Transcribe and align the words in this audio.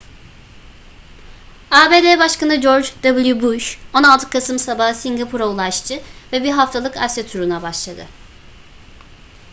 abd 1.79 2.19
başkanı 2.19 2.55
george 2.55 2.87
w 3.01 3.41
bush 3.41 3.79
16 3.93 4.29
kasım 4.29 4.59
sabahı 4.59 4.93
singapur'a 4.95 5.47
ulaştı 5.47 5.95
ve 6.33 6.43
bir 6.43 6.51
haftalık 6.51 6.97
asya 6.97 7.27
turuna 7.27 7.61
başladı 7.61 8.05